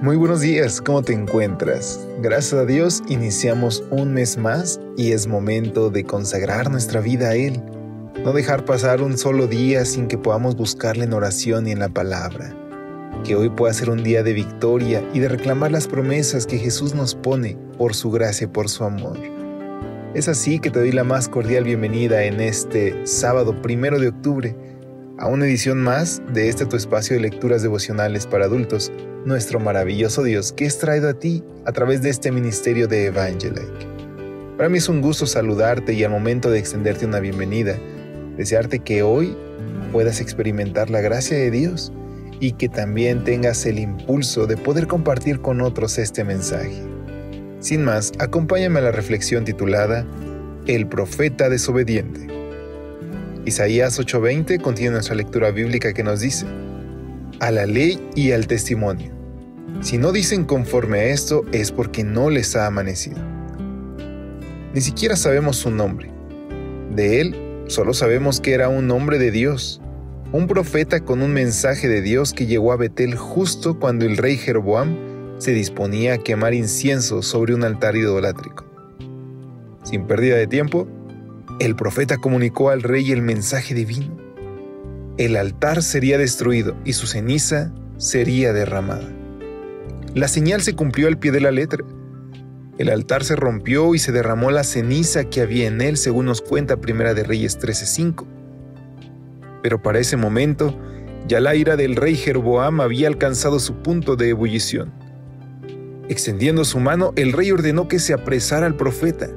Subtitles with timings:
[0.00, 2.06] Muy buenos días, ¿cómo te encuentras?
[2.22, 7.34] Gracias a Dios iniciamos un mes más y es momento de consagrar nuestra vida a
[7.34, 7.60] Él.
[8.22, 11.88] No dejar pasar un solo día sin que podamos buscarle en oración y en la
[11.88, 12.54] palabra.
[13.24, 16.94] Que hoy pueda ser un día de victoria y de reclamar las promesas que Jesús
[16.94, 19.18] nos pone por su gracia y por su amor.
[20.14, 24.77] Es así que te doy la más cordial bienvenida en este sábado primero de octubre
[25.18, 28.92] a una edición más de este tu espacio de lecturas devocionales para adultos,
[29.24, 33.86] nuestro maravilloso Dios que es traído a ti a través de este ministerio de Evangelike.
[34.56, 37.76] Para mí es un gusto saludarte y al momento de extenderte una bienvenida,
[38.36, 39.36] desearte que hoy
[39.92, 41.92] puedas experimentar la gracia de Dios
[42.40, 46.80] y que también tengas el impulso de poder compartir con otros este mensaje.
[47.58, 50.06] Sin más, acompáñame a la reflexión titulada
[50.66, 52.37] El profeta desobediente.
[53.48, 56.46] Isaías 8:20 contiene nuestra lectura bíblica que nos dice,
[57.40, 59.10] a la ley y al testimonio.
[59.80, 63.18] Si no dicen conforme a esto es porque no les ha amanecido.
[64.74, 66.10] Ni siquiera sabemos su nombre.
[66.94, 69.80] De él solo sabemos que era un hombre de Dios,
[70.32, 74.36] un profeta con un mensaje de Dios que llegó a Betel justo cuando el rey
[74.36, 74.96] Jeroboam
[75.38, 78.66] se disponía a quemar incienso sobre un altar idolátrico.
[79.84, 80.86] Sin pérdida de tiempo,
[81.60, 84.16] el profeta comunicó al rey el mensaje divino.
[85.16, 89.08] El altar sería destruido y su ceniza sería derramada.
[90.14, 91.84] La señal se cumplió al pie de la letra.
[92.78, 96.40] El altar se rompió y se derramó la ceniza que había en él, según nos
[96.40, 98.24] cuenta Primera de Reyes 13:5.
[99.60, 100.78] Pero para ese momento,
[101.26, 104.92] ya la ira del rey Jeroboam había alcanzado su punto de ebullición.
[106.08, 109.28] Extendiendo su mano, el rey ordenó que se apresara al profeta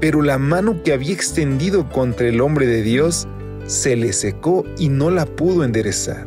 [0.00, 3.28] pero la mano que había extendido contra el hombre de Dios
[3.66, 6.26] se le secó y no la pudo enderezar.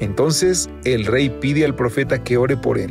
[0.00, 2.90] Entonces el rey pide al profeta que ore por él.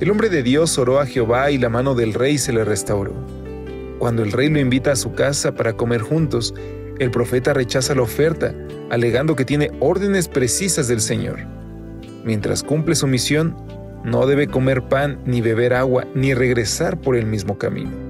[0.00, 3.12] El hombre de Dios oró a Jehová y la mano del rey se le restauró.
[3.98, 6.54] Cuando el rey lo invita a su casa para comer juntos,
[6.98, 8.54] el profeta rechaza la oferta,
[8.90, 11.38] alegando que tiene órdenes precisas del Señor.
[12.24, 13.56] Mientras cumple su misión,
[14.04, 18.07] no debe comer pan, ni beber agua, ni regresar por el mismo camino.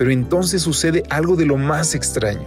[0.00, 2.46] Pero entonces sucede algo de lo más extraño.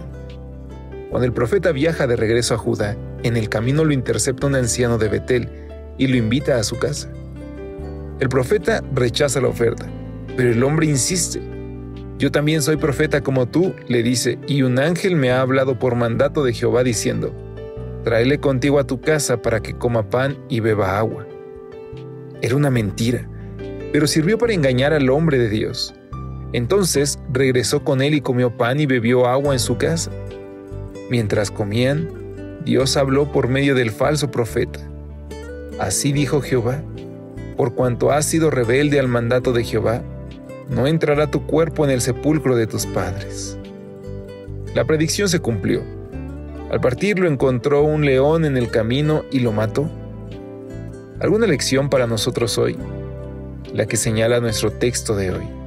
[1.08, 4.98] Cuando el profeta viaja de regreso a Judá, en el camino lo intercepta un anciano
[4.98, 5.48] de Betel
[5.96, 7.08] y lo invita a su casa.
[8.18, 9.86] El profeta rechaza la oferta,
[10.36, 11.40] pero el hombre insiste.
[12.18, 15.94] Yo también soy profeta como tú, le dice, y un ángel me ha hablado por
[15.94, 17.32] mandato de Jehová diciendo,
[18.02, 21.24] tráele contigo a tu casa para que coma pan y beba agua.
[22.42, 23.28] Era una mentira,
[23.92, 25.94] pero sirvió para engañar al hombre de Dios.
[26.54, 30.12] Entonces regresó con él y comió pan y bebió agua en su casa.
[31.10, 32.08] Mientras comían,
[32.64, 34.78] Dios habló por medio del falso profeta.
[35.80, 36.80] Así dijo Jehová,
[37.56, 40.04] por cuanto has sido rebelde al mandato de Jehová,
[40.70, 43.58] no entrará tu cuerpo en el sepulcro de tus padres.
[44.76, 45.82] La predicción se cumplió.
[46.70, 49.90] Al partir lo encontró un león en el camino y lo mató.
[51.18, 52.78] ¿Alguna lección para nosotros hoy?
[53.72, 55.63] La que señala nuestro texto de hoy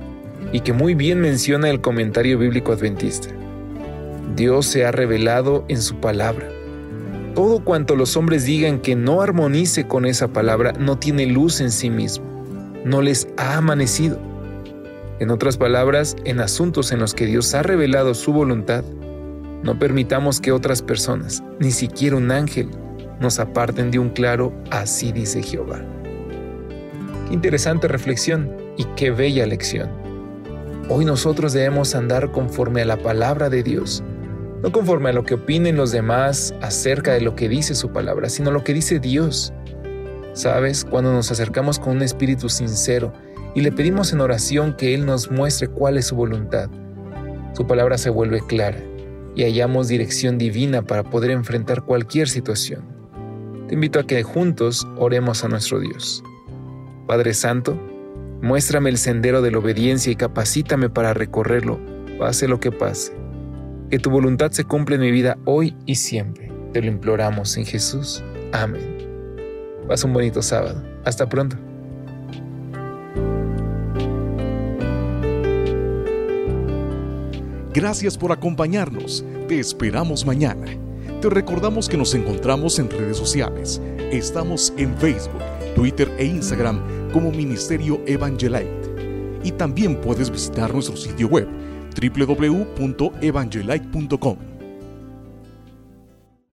[0.52, 3.30] y que muy bien menciona el comentario bíblico adventista.
[4.36, 6.48] Dios se ha revelado en su palabra.
[7.34, 11.72] Todo cuanto los hombres digan que no armonice con esa palabra no tiene luz en
[11.72, 12.26] sí mismo,
[12.84, 14.20] no les ha amanecido.
[15.20, 18.84] En otras palabras, en asuntos en los que Dios ha revelado su voluntad,
[19.64, 22.70] no permitamos que otras personas, ni siquiera un ángel,
[23.20, 25.82] nos aparten de un claro así dice Jehová.
[27.28, 30.07] Qué interesante reflexión y qué bella lección.
[30.90, 34.02] Hoy nosotros debemos andar conforme a la palabra de Dios,
[34.64, 38.30] no conforme a lo que opinen los demás acerca de lo que dice su palabra,
[38.30, 39.52] sino lo que dice Dios.
[40.32, 43.12] Sabes, cuando nos acercamos con un espíritu sincero
[43.54, 46.70] y le pedimos en oración que Él nos muestre cuál es su voluntad,
[47.52, 48.82] su palabra se vuelve clara
[49.36, 52.86] y hallamos dirección divina para poder enfrentar cualquier situación.
[53.68, 56.24] Te invito a que juntos oremos a nuestro Dios.
[57.08, 57.78] Padre Santo,
[58.42, 61.80] Muéstrame el sendero de la obediencia y capacítame para recorrerlo,
[62.20, 63.14] pase lo que pase.
[63.90, 66.52] Que tu voluntad se cumpla en mi vida hoy y siempre.
[66.72, 68.24] Te lo imploramos en Jesús.
[68.52, 68.98] Amén.
[69.88, 70.84] Pasa un bonito sábado.
[71.04, 71.58] Hasta pronto.
[77.74, 79.26] Gracias por acompañarnos.
[79.48, 80.66] Te esperamos mañana.
[81.22, 83.82] Te recordamos que nos encontramos en redes sociales.
[84.12, 85.42] Estamos en Facebook,
[85.76, 88.96] Twitter e Instagram como Ministerio Evangelite.
[89.44, 91.48] Y también puedes visitar nuestro sitio web
[92.00, 94.47] www.evangelite.com